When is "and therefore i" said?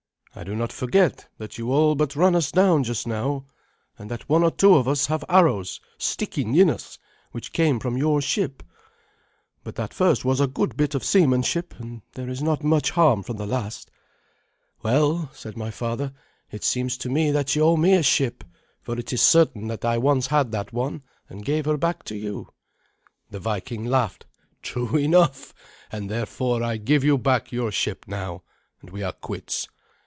25.91-26.77